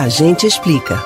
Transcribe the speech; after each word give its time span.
A 0.00 0.08
gente 0.08 0.46
explica. 0.46 0.98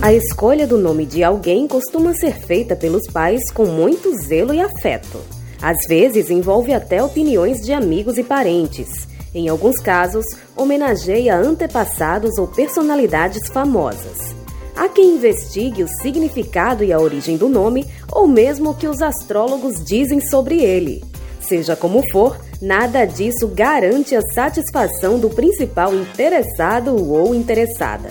A 0.00 0.14
escolha 0.14 0.66
do 0.66 0.78
nome 0.78 1.04
de 1.04 1.22
alguém 1.22 1.68
costuma 1.68 2.14
ser 2.14 2.38
feita 2.38 2.74
pelos 2.74 3.06
pais 3.12 3.52
com 3.52 3.66
muito 3.66 4.16
zelo 4.16 4.54
e 4.54 4.62
afeto. 4.62 5.20
Às 5.60 5.86
vezes 5.86 6.30
envolve 6.30 6.72
até 6.72 7.02
opiniões 7.02 7.58
de 7.58 7.74
amigos 7.74 8.16
e 8.16 8.24
parentes. 8.24 9.06
Em 9.34 9.46
alguns 9.46 9.78
casos, 9.78 10.24
homenageia 10.56 11.36
antepassados 11.36 12.38
ou 12.38 12.46
personalidades 12.46 13.46
famosas. 13.48 14.34
Há 14.74 14.88
quem 14.88 15.16
investigue 15.16 15.82
o 15.82 15.88
significado 16.00 16.82
e 16.82 16.94
a 16.94 16.98
origem 16.98 17.36
do 17.36 17.46
nome, 17.46 17.86
ou 18.10 18.26
mesmo 18.26 18.70
o 18.70 18.74
que 18.74 18.88
os 18.88 19.02
astrólogos 19.02 19.84
dizem 19.84 20.18
sobre 20.18 20.62
ele. 20.62 21.04
Seja 21.42 21.76
como 21.76 22.02
for, 22.10 22.38
nada 22.64 23.04
disso 23.04 23.46
garante 23.48 24.16
a 24.16 24.22
satisfação 24.32 25.18
do 25.18 25.30
principal 25.30 25.94
interessado 25.94 26.96
ou 27.10 27.34
interessada. 27.34 28.08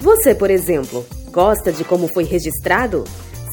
Você, 0.00 0.34
por 0.34 0.50
exemplo, 0.50 1.04
Gosta 1.30 1.70
de 1.70 1.84
como 1.84 2.08
foi 2.08 2.24
registrado? 2.24 3.04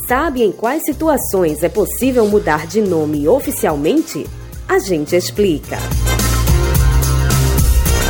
Sabe 0.08 0.42
em 0.42 0.52
quais 0.52 0.84
situações 0.84 1.64
é 1.64 1.70
possível 1.70 2.26
mudar 2.26 2.66
de 2.66 2.82
nome 2.82 3.28
oficialmente? 3.28 4.26
A 4.68 4.80
gente 4.80 5.16
explica. 5.16 5.78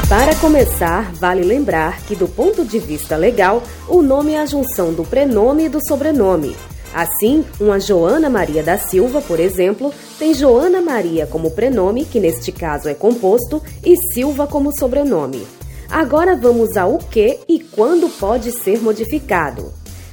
Para 0.07 0.33
começar, 0.35 1.11
vale 1.15 1.43
lembrar 1.43 2.01
que, 2.03 2.15
do 2.15 2.29
ponto 2.29 2.63
de 2.63 2.79
vista 2.79 3.17
legal, 3.17 3.61
o 3.89 4.01
nome 4.01 4.33
é 4.33 4.39
a 4.39 4.45
junção 4.45 4.93
do 4.93 5.03
prenome 5.03 5.65
e 5.65 5.69
do 5.69 5.79
sobrenome. 5.85 6.55
Assim, 6.93 7.45
uma 7.59 7.79
Joana 7.79 8.29
Maria 8.29 8.63
da 8.63 8.77
Silva, 8.77 9.21
por 9.21 9.39
exemplo, 9.39 9.93
tem 10.17 10.33
Joana 10.33 10.81
Maria 10.81 11.27
como 11.27 11.51
prenome, 11.51 12.05
que 12.05 12.19
neste 12.19 12.51
caso 12.51 12.89
é 12.89 12.93
composto, 12.93 13.61
e 13.83 13.95
Silva 14.13 14.47
como 14.47 14.77
sobrenome. 14.77 15.45
Agora 15.89 16.35
vamos 16.35 16.75
ao 16.75 16.97
que 16.97 17.39
e 17.47 17.59
quando 17.59 18.09
pode 18.09 18.51
ser 18.51 18.81
modificado. 18.81 19.71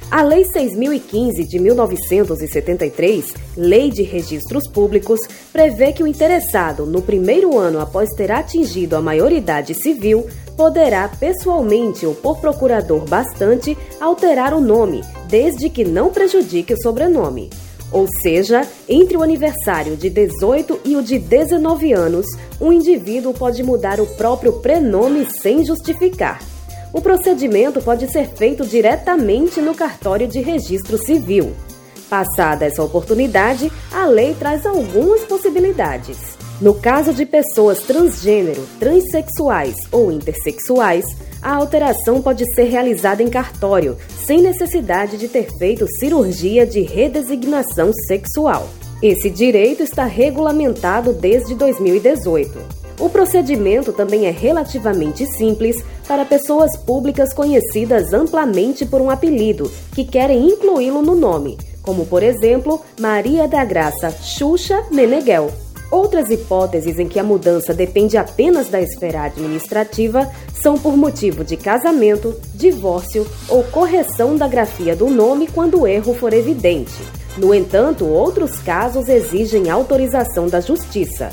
A 0.09 0.21
Lei 0.21 0.45
6015 0.45 1.43
de 1.45 1.59
1973, 1.59 3.33
Lei 3.57 3.89
de 3.89 4.03
Registros 4.03 4.67
Públicos, 4.67 5.19
prevê 5.51 5.91
que 5.91 6.03
o 6.03 6.07
interessado, 6.07 6.85
no 6.85 7.01
primeiro 7.01 7.57
ano 7.57 7.79
após 7.79 8.11
ter 8.11 8.31
atingido 8.31 8.95
a 8.95 9.01
maioridade 9.01 9.73
civil, 9.73 10.27
poderá 10.55 11.07
pessoalmente 11.07 12.05
ou 12.05 12.13
por 12.13 12.37
procurador 12.37 13.03
bastante 13.05 13.75
alterar 13.99 14.53
o 14.53 14.61
nome, 14.61 15.01
desde 15.27 15.69
que 15.69 15.83
não 15.83 16.09
prejudique 16.09 16.73
o 16.73 16.81
sobrenome. 16.81 17.49
Ou 17.91 18.07
seja, 18.21 18.67
entre 18.89 19.15
o 19.15 19.23
aniversário 19.23 19.95
de 19.95 20.09
18 20.09 20.81
e 20.83 20.95
o 20.95 21.03
de 21.03 21.19
19 21.19 21.93
anos, 21.93 22.25
um 22.59 22.71
indivíduo 22.71 23.33
pode 23.33 23.63
mudar 23.63 23.99
o 23.99 24.05
próprio 24.05 24.53
prenome 24.53 25.27
sem 25.41 25.63
justificar. 25.63 26.39
O 26.91 27.01
procedimento 27.01 27.81
pode 27.81 28.11
ser 28.11 28.29
feito 28.29 28.65
diretamente 28.65 29.61
no 29.61 29.75
cartório 29.75 30.27
de 30.27 30.39
registro 30.39 30.97
civil. 30.97 31.53
Passada 32.09 32.65
essa 32.65 32.83
oportunidade, 32.83 33.71
a 33.91 34.05
lei 34.05 34.33
traz 34.33 34.65
algumas 34.65 35.21
possibilidades. 35.21 36.17
No 36.61 36.73
caso 36.73 37.13
de 37.13 37.25
pessoas 37.25 37.81
transgênero, 37.81 38.65
transexuais 38.79 39.75
ou 39.91 40.09
intersexuais, 40.09 41.03
a 41.45 41.53
alteração 41.53 42.23
pode 42.23 42.43
ser 42.55 42.63
realizada 42.63 43.21
em 43.21 43.29
cartório, 43.29 43.95
sem 44.25 44.41
necessidade 44.41 45.15
de 45.15 45.27
ter 45.27 45.55
feito 45.59 45.85
cirurgia 45.99 46.65
de 46.65 46.81
redesignação 46.81 47.93
sexual. 48.07 48.67
Esse 48.99 49.29
direito 49.29 49.83
está 49.83 50.05
regulamentado 50.05 51.13
desde 51.13 51.53
2018. 51.53 52.59
O 52.99 53.09
procedimento 53.09 53.93
também 53.93 54.25
é 54.25 54.31
relativamente 54.31 55.23
simples 55.37 55.83
para 56.07 56.25
pessoas 56.25 56.75
públicas 56.77 57.31
conhecidas 57.31 58.11
amplamente 58.11 58.83
por 58.83 58.99
um 58.99 59.11
apelido, 59.11 59.71
que 59.93 60.03
querem 60.03 60.47
incluí-lo 60.47 61.03
no 61.03 61.13
nome, 61.13 61.59
como 61.83 62.07
por 62.07 62.23
exemplo 62.23 62.81
Maria 62.99 63.47
da 63.47 63.63
Graça 63.63 64.09
Xuxa 64.09 64.83
Meneghel. 64.91 65.64
Outras 65.95 66.29
hipóteses 66.29 66.99
em 66.99 67.07
que 67.07 67.17
a 67.17 67.23
mudança 67.23 67.73
depende 67.73 68.17
apenas 68.17 68.67
da 68.67 68.81
esfera 68.81 69.23
administrativa 69.23 70.29
são 70.61 70.77
por 70.77 70.97
motivo 70.97 71.41
de 71.41 71.55
casamento, 71.55 72.35
divórcio 72.53 73.25
ou 73.47 73.63
correção 73.63 74.35
da 74.35 74.45
grafia 74.45 74.93
do 74.93 75.09
nome 75.09 75.47
quando 75.47 75.79
o 75.79 75.87
erro 75.87 76.13
for 76.13 76.33
evidente. 76.33 77.01
No 77.37 77.55
entanto, 77.55 78.05
outros 78.05 78.59
casos 78.59 79.07
exigem 79.07 79.69
autorização 79.69 80.49
da 80.49 80.59
Justiça. 80.59 81.29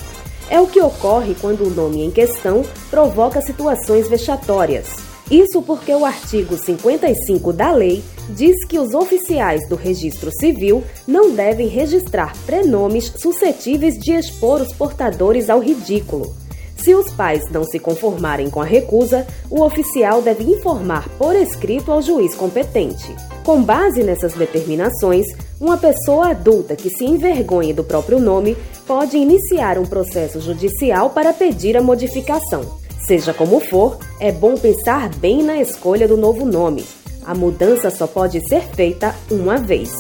É 0.49 0.61
o 0.61 0.69
que 0.69 0.81
ocorre 0.81 1.35
quando 1.41 1.65
o 1.65 1.71
nome 1.71 2.05
em 2.05 2.13
questão 2.13 2.65
provoca 2.89 3.41
situações 3.41 4.07
vexatórias. 4.07 5.12
Isso 5.31 5.63
porque 5.63 5.93
o 5.95 6.05
artigo 6.05 6.57
55 6.57 7.53
da 7.53 7.73
lei 7.73 8.03
diz 8.31 8.65
que 8.67 8.79
os 8.79 8.95
oficiais 8.95 9.67
do 9.69 9.77
registro 9.77 10.31
civil 10.33 10.85
não 11.07 11.31
devem 11.31 11.69
registrar 11.69 12.37
prenomes 12.45 13.13
suscetíveis 13.17 13.99
de 13.99 14.13
expor 14.13 14.61
os 14.61 14.73
portadores 14.75 15.49
ao 15.49 15.61
ridículo. 15.61 16.35
Se 16.77 16.95
os 16.97 17.13
pais 17.13 17.49
não 17.51 17.63
se 17.63 17.79
conformarem 17.79 18.51
com 18.51 18.61
a 18.61 18.65
recusa, 18.65 19.25
o 19.49 19.63
oficial 19.63 20.21
deve 20.21 20.43
informar 20.43 21.09
por 21.11 21.37
escrito 21.37 21.93
ao 21.93 22.03
juiz 22.03 22.35
competente. 22.35 23.15
Com 23.45 23.63
base 23.63 24.03
nessas 24.03 24.35
determinações, 24.35 25.27
uma 25.61 25.77
pessoa 25.77 26.31
adulta 26.31 26.75
que 26.75 26.91
se 26.91 27.05
envergonhe 27.05 27.73
do 27.73 27.85
próprio 27.85 28.19
nome 28.19 28.57
pode 28.85 29.17
iniciar 29.17 29.79
um 29.79 29.87
processo 29.87 30.41
judicial 30.41 31.11
para 31.11 31.33
pedir 31.33 31.77
a 31.77 31.83
modificação. 31.83 32.83
Seja 33.07 33.35
como 33.35 33.61
for, 33.61 33.99
é 34.21 34.31
bom 34.31 34.57
pensar 34.57 35.09
bem 35.17 35.43
na 35.43 35.61
escolha 35.61 36.07
do 36.07 36.17
novo 36.17 36.45
nome. 36.45 36.87
A 37.25 37.35
mudança 37.35 37.91
só 37.91 38.07
pode 38.07 38.41
ser 38.49 38.63
feita 38.75 39.15
uma 39.31 39.57
vez. 39.57 39.91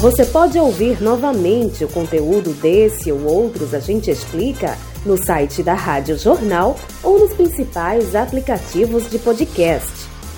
Você 0.00 0.26
pode 0.26 0.58
ouvir 0.58 1.00
novamente 1.00 1.84
o 1.84 1.88
conteúdo 1.88 2.52
desse 2.54 3.12
ou 3.12 3.24
outros 3.24 3.72
A 3.72 3.78
Gente 3.78 4.10
Explica 4.10 4.76
no 5.06 5.16
site 5.16 5.62
da 5.62 5.74
Rádio 5.74 6.18
Jornal 6.18 6.76
ou 7.04 7.20
nos 7.20 7.32
principais 7.34 8.16
aplicativos 8.16 9.08
de 9.08 9.18
podcast: 9.20 9.92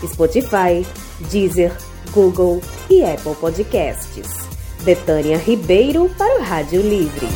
Spotify, 0.07 0.87
Deezer, 1.31 1.73
Google 2.13 2.61
e 2.91 3.03
Apple 3.03 3.35
Podcasts. 3.41 4.45
Betânia 4.83 5.39
Ribeiro 5.39 6.11
para 6.19 6.41
o 6.41 6.43
Rádio 6.43 6.83
Livre. 6.83 7.27